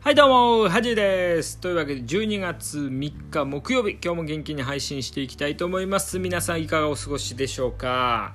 [0.00, 1.58] はいどうもはじです。
[1.58, 6.18] というわけで12月3日木曜日今日も元気に配信していきたいと思います。
[6.18, 8.32] 皆さんいかがお過ごしでしょうか？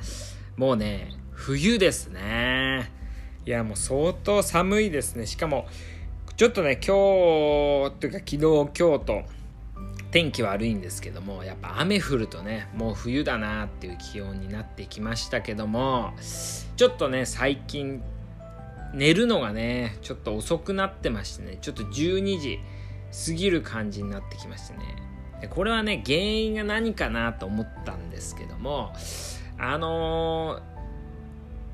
[0.57, 2.91] もうね冬ですね。
[3.47, 5.25] いやもう相当寒いですね。
[5.25, 5.67] しかも
[6.35, 9.23] ちょっとね今日というか昨日今日と
[10.17, 16.11] 天気悪いんですけどもやっぱ雨降るとねもう冬だなっていう気温になってきましたけども
[16.75, 18.01] ちょっとね最近
[18.95, 22.59] 寝るのがねちょっと遅くなってましてねちょっと12時
[23.27, 24.79] 過ぎる感じになってきましてね。
[25.39, 28.93] でこれはね原因が何かなと思ったんですけども
[29.59, 30.61] あの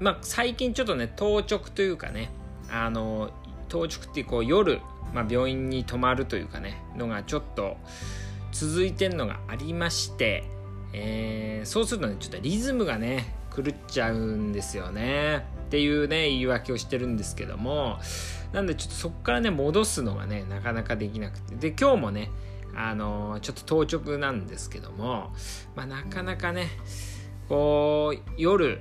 [0.01, 2.29] ー、まあ最近ちょっとね当直というかね
[2.69, 3.31] あのー、
[3.69, 4.81] 当直ってこう夜、
[5.13, 7.77] まあ、病院に泊まるというかねのがちょっと
[8.53, 10.43] 続いてるのがありまして、
[10.93, 15.45] えー、そうするとねちょっとリズムがね狂っちゃうんですよね。
[15.65, 17.97] っていうね言い訳をしてるんですけども
[18.51, 21.55] なんでちょっとそこからね戻すのがねなかなかできなくて。
[21.55, 22.29] で今日もね
[22.75, 25.31] あのちょっと当直なんですけども、
[25.75, 26.67] まあ、なかなかね
[27.47, 28.79] こう夜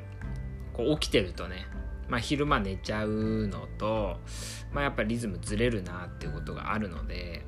[0.72, 1.66] こう起きてるとね、
[2.08, 4.16] まあ、昼間寝ちゃうのと、
[4.72, 7.44] まあ、やっぱリズムずれるなっていうことがあるので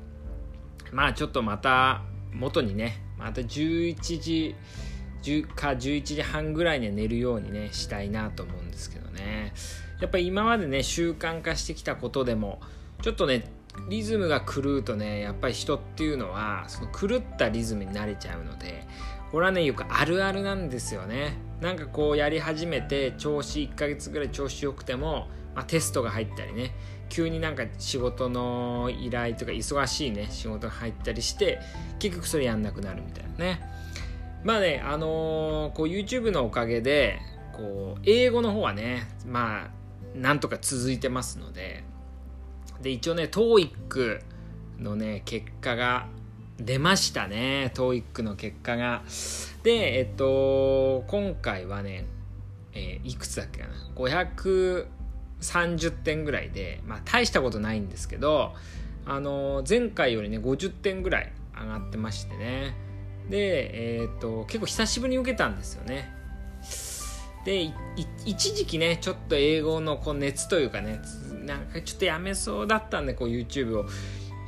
[0.91, 2.03] まあちょっとまた
[2.35, 4.55] 元にねまた11時
[5.23, 9.53] 10か11時半ぐらいには寝るようにねしたいなと思うんですけどね。
[9.99, 12.59] やっぱり今までね習慣化してきたことでも
[13.01, 13.49] ちょっとね
[13.89, 18.85] リズムが狂うとねやっぱり人っていうのはその狂ったリズムに慣れちゃうので
[19.31, 21.37] これはねよくあるあるなんですよね。
[21.61, 26.75] なんかこうやり始めて調子1ヶ月ぐらい調子よくても、まあ、テストが入ったりね
[27.09, 31.59] 急になんか仕事の依頼とか忙しいね仕事が入ったりして
[31.99, 33.75] 結局それやんなくなるみたいなね
[34.45, 37.19] まあね、あのー、こう YouTube のおかげで、
[37.53, 39.69] こう、英語の方はね、まあ、
[40.15, 41.83] なんとか続いてますので、
[42.79, 44.21] で、一応ね、TOEIC
[44.77, 46.05] のね、結果が
[46.59, 47.71] 出ましたね。
[47.73, 49.01] TOEIC の結果が。
[49.63, 52.05] で、えっと、今回はね、
[52.73, 53.73] えー、いくつだっけかな。
[55.41, 58.53] 30点ぐらいで、まあ、大したことないんですけど、
[59.05, 62.85] あの、前回よりね、50点ぐらい上がってましてね。
[63.29, 66.13] で、えー、っと結構久しぶりに受けたんですよね
[67.43, 67.71] で
[68.25, 70.99] 一時期ねちょっと英語のこう熱というかね
[71.45, 73.85] なんかちょっとやめそうだったんでこう YouTube を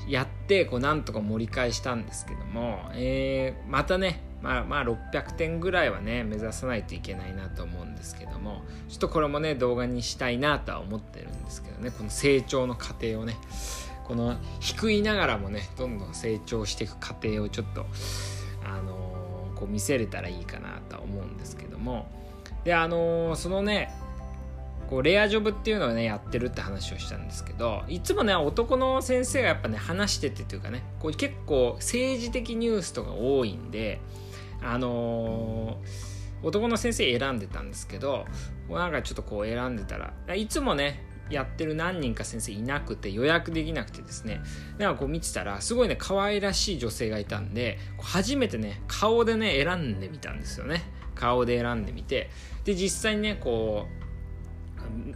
[0.08, 13.36] やってこうなんとか盛り返したんですけども、えー、またねまあ、まあ600点ぐらいはね目指さないといけないなと思うんですけどもちょっとこれもね動画にしたいなとは思ってるんですけどねこの成長の過程をね
[14.06, 17.86] この低いながらもねどんどん成長していく過程をちょっと
[18.64, 22.08] あのこう見せれたらいいかなとは思うんですけども
[22.64, 23.92] であのそのね
[24.90, 34.00] こうレアジョブっていうのをねやってるって話をしたんですけどいつもね男の先生がやっぱね話しててというかねこう結構政治的ニュースとか多いんで
[34.62, 38.26] あのー、男の先生選んでたんですけど
[38.70, 44.42] なんかちょっとこう選んでたらいつもねやってる何人か先生いなくて予約できなくてですね
[44.78, 50.84] なんかこう見てたらすごいね可愛らしい女性がいたんで初めてね顔でね選んでみたんですよね。
[51.16, 52.30] 顔で選んでみて。
[52.64, 54.07] で実際にねこう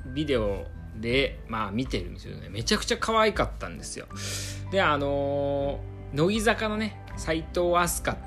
[0.06, 0.66] ビデオ
[0.96, 2.50] でまあ見てるんですよね。
[2.50, 4.08] めちゃくちゃ可愛かったんですよ。
[4.72, 8.18] であのー、乃木坂のね斎藤飛鳥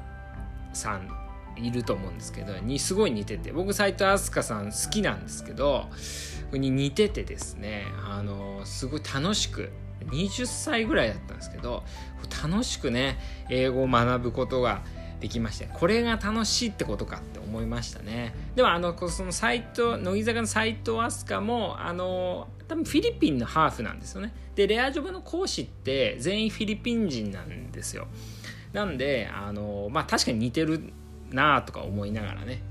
[0.72, 1.08] さん
[1.56, 5.88] いると思うんですけどにすごい似てて僕斎藤飛鳥さん好きなんですけど
[6.52, 9.70] に似ててですねあのすごい楽しく
[10.10, 11.84] 20歳ぐらいだったんですけど
[12.42, 13.18] 楽しくね
[13.50, 14.82] 英語を学ぶことが
[15.24, 18.34] できましてこれが楽しいってことかって思いましたね。
[18.56, 24.34] でもあのその斎藤乃木坂の斎藤飛鳥もあの多分フィリピンのハーフなんですよね。
[24.54, 28.06] でレアジョブの講師って全員フィリピン人なんですよ。
[28.74, 30.92] なんであのまあ確かに似てる
[31.30, 32.62] なあとか思いながらね。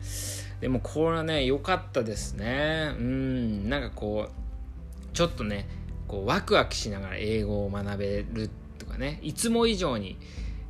[0.62, 2.92] でもこれはね良かったですね。
[3.00, 3.68] うん。
[3.68, 5.68] なんかこうちょっとね
[6.08, 9.18] こうワクワクしながら英語を学べるとかね。
[9.24, 10.20] いつも以上に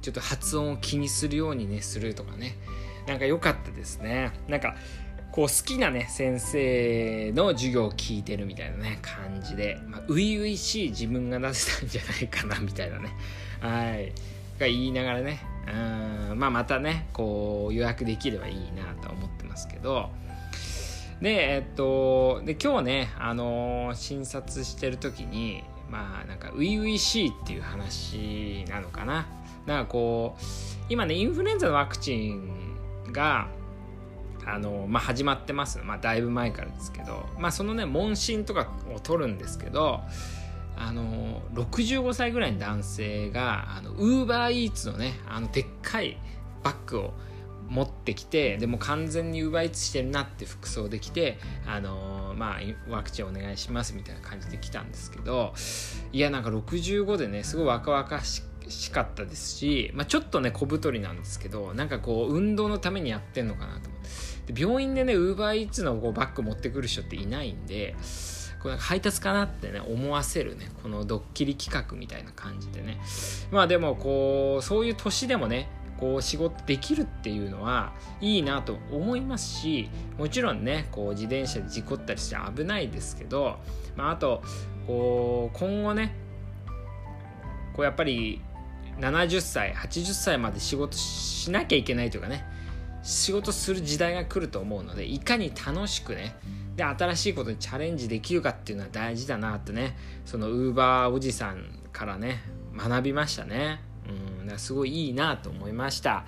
[0.03, 2.57] ちょっと発音を気にするようにねするとかね。
[3.07, 4.33] なんか良かったですね。
[4.49, 4.75] なんか
[5.31, 9.79] こう好きなね先生の授業を聞いてるみたいなね感じで。
[9.87, 13.09] まあ、初々しい自分が出せたんじゃないかなみたいなね。
[13.61, 14.09] はい。
[14.59, 15.39] が言いながらね。
[15.65, 20.09] うんまあまたねこう予約できればいいなと思ってますけど。
[21.21, 29.27] でえっとで今日ねあのー、診察してる時にまあなんか初々しいっていう話なのかな。
[29.65, 30.43] なんかこう
[30.89, 32.77] 今ねインフルエンザのワクチン
[33.11, 33.47] が
[34.45, 35.79] あの、まあ、始まってます。
[35.79, 40.01] まあ、だいぶ前からですけど、まあ、そのね問診とかを取るんですけど
[40.75, 46.17] あの65歳ぐらいの男性がウーバーイーツのねあのでっかい
[46.63, 47.13] バッグを
[47.69, 55.53] 持ってきてでも完全に奪いつしてるなって服装できてあのー、まあワクチンお願いしますみたいな感じで来たんですけど
[56.11, 64.01] いやなんか65でねすごい若々ししかったですし、まあ、ちょっとね小太りなんですけどなんかこう運動のためにやってんのかなと思っ
[64.47, 64.53] て。
[64.53, 67.95] で病院でねウーバーイーツのこうバッグ持ってくる人っていないんで
[68.61, 72.99] これ配達かなってね思わせるねこのドッキリ企画みたいな感じでね。
[73.51, 75.69] まあでもこうそういう年でもね
[76.03, 83.57] こう仕事できるっていうのはいいなと思いますしもちろんねこう自転車で事故ったりして危ないですけど、
[83.95, 84.43] まあ、あと
[84.85, 86.13] こう今後ね
[87.73, 88.41] こうやっぱり
[88.99, 92.43] 70歳80歳まで仕事しなきゃいけないというかね
[93.01, 96.35] 仕事する時代が来ると思うのでいかに楽しくね
[96.75, 99.95] で新しいことにチャレンジできるかっていうのは大事だなってね
[100.25, 101.63] そのウーバーおじさん
[101.93, 102.41] からね
[102.75, 103.92] 学びましたね。
[104.57, 106.25] すごいいいなと思いました。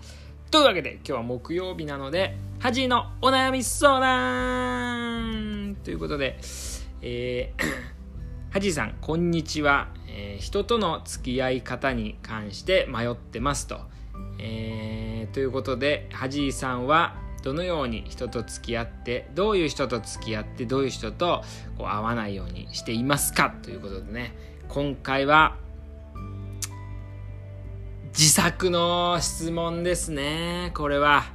[0.51, 6.39] というわけで今日は木曜日なので、ハジのお悩み相談ということで、
[7.01, 7.63] えー、
[8.51, 13.81] ハジさん、こんにちは、えー、人との付き合い方に関して迷ってますと。
[14.39, 17.15] えー、ということで、ハジさんは
[17.45, 21.43] どのように人と付き合ってどういう人と付き合ってどういう人と
[21.77, 23.53] こう会わないようにしていますか？
[23.61, 24.35] ということでね
[24.67, 25.55] 今回は
[28.17, 30.71] 自作の質問ですね。
[30.73, 31.25] これは。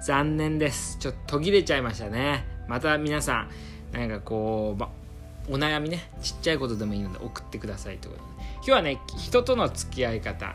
[0.00, 0.96] 残念です。
[1.00, 2.46] ちょっと途切れちゃいましたね。
[2.68, 3.48] また皆さ
[3.92, 4.92] ん、なんかこう、ま、
[5.48, 10.54] お悩みね、ちっちゃいことでもいいので送ってくださいということで、今日はね、人との付き合い方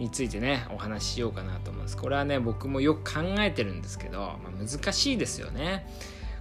[0.00, 1.96] についてね、お話ししようかなと思うんです。
[1.96, 5.86] これはね、僕もよく考えてるんですけど、まあ、難しいですよね。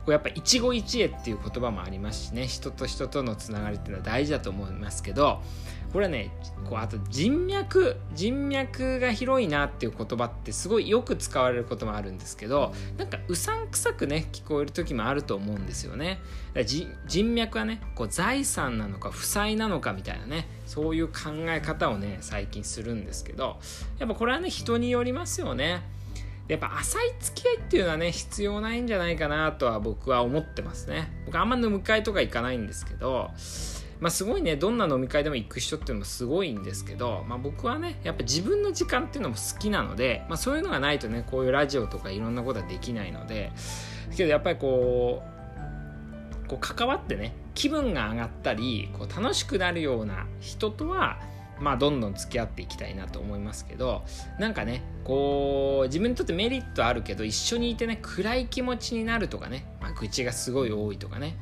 [0.07, 2.47] こうやっぱ一期一会っていう言葉もありますしね。
[2.47, 5.41] 人と人とのつながりっていうのは大事だと思いますけど
[5.91, 6.31] これはね
[6.69, 16.19] こうあと人脈人脈が広いなっていう言葉ってすごいよく使われることもあるんですけどなんかうさんくさくね聞こえる時もあると思うんですよね。
[16.55, 23.59] 人脈はねこう財産なのか負債なのかみたいなねそういう考え方をね最近するんですけど
[23.99, 25.96] やっぱこれはね人によりますよね。
[26.47, 31.11] やっぱ浅い付き合いっていうのはね必要ないんじゃないかなとは僕は思ってますね。
[31.25, 33.31] 僕あんま飲み会とか行かないんですけど
[33.99, 43.51] まあ、すごいねどんな飲み会でも行く人っていうのもすごいんですけど、まあ、僕はねやっぱ自分の時間っていうのも好きなので、まあ、そういうのがないとねこういうラジオとかいろんなことはできないので
[44.15, 45.23] けどやっぱりこ
[46.45, 51.19] うこう関わってね気分が上がったりこう楽しくなるような人とは
[51.59, 54.03] まあどんどん付き合っていきたいなと思いますけど
[54.39, 61.37] なんかねこう自分にとってメリットあるけど一緒にいてね暗い気持ちになるとかね、まあ、愚痴がすごい多いとかね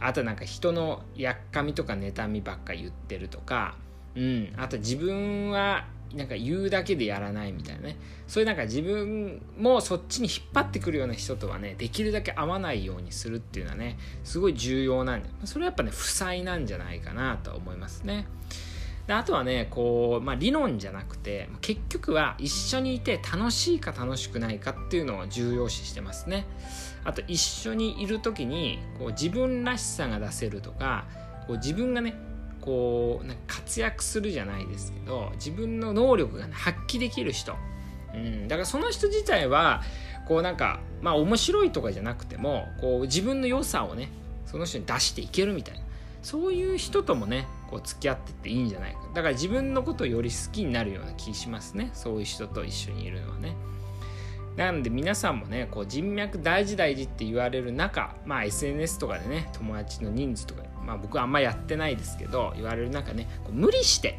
[0.00, 3.76] あとなんか人のやっかみとか妬みばっか言ってるとか、
[4.16, 7.96] うん、あと自分はなんか言うだけでやらないみたいなね。
[8.26, 18.26] そういうなんか自分もそっちに引っ張ってくるような人とはねできるだけ会わないようにするっていうのはねすごい重要なんでそれはやっぱね負債なんじゃないかなと思いますね。
[19.06, 26.46] であとはねこう、まあ、理論じゃなくて結局は一緒にいて楽しいか楽しくないかっていうのを重要視してますね。
[27.04, 31.04] あと一緒にいる時にこう自分らしさが出せるとか
[31.48, 32.14] こう自分がね
[32.60, 37.56] こうなんか活躍するじゃないですけど自分の能力が、ね、発揮できる人、
[38.14, 39.82] うん、だからその人自体は
[40.28, 44.10] こうなんかまあ面白いとかじゃなくてもこう自分の良さをね
[44.46, 45.82] その人に出していけるみたいな。
[46.22, 49.00] そういう人ともねこう付き合ってっていいんじゃないか。
[49.14, 51.90] だから自分のことをより好きになるような気しますね。
[51.94, 53.56] そういう人と一緒にいるのはね。
[54.56, 64.18] なんで皆さんもねこう人脈大事大事って言われる中まあ SNS とかでね友達の人数とかまあ僕はあんまやってないですけど言われる中ねこう無理して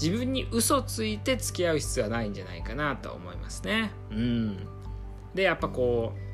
[0.00, 3.92] 自分に嘘ついて付き合う必要はないんじゃないかなと思いますね。
[4.10, 4.66] うん。
[5.34, 6.29] でやっぱこう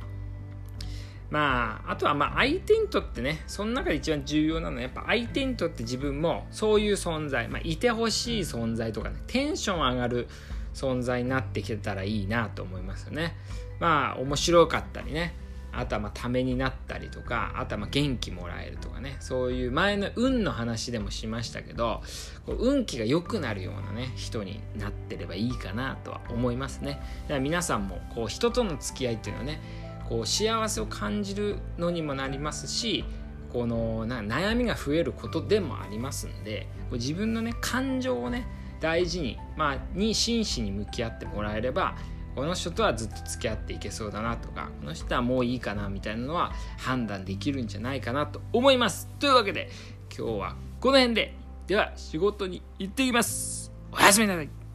[1.30, 10.28] まあ、あとはまあ相手にとってね、その中で一番重要なのは、やっぱ相手にとって自分もそういう存在、まあ、いてほしい存在とかね、テンション上がる
[10.74, 13.36] 存在になってきてたらいいなと思いますよね。
[13.80, 15.34] まあ、面白かったりね、
[15.72, 22.02] あとはまあためになったりとか、あとはまあ元気もらえるとかね、そういう前の運の話でもしましたけど、
[22.46, 27.00] こう運気が良くなるようなね、人になってればいいかなとは思いますね。
[27.24, 29.60] だから皆さんもこう人との付き合いっていうのはね、
[30.08, 33.04] こう幸せを感じるのにもなりますし
[33.52, 38.46] このな悩みが増えることでもありますんでこう自分のね感情をね
[38.80, 41.96] 大事に、まあ、に真摯に向き合ってもらえれば
[42.34, 49.08] この人とはずっと付き合っていけそうだなとかこの人はもういいかなみたいなのは判断できるんじゃないかなと思います。
[49.18, 49.70] というわけで
[50.16, 51.46] 今日はこの辺で。
[51.66, 53.72] では仕事に行ってきます。
[53.92, 54.65] おやすみなさい。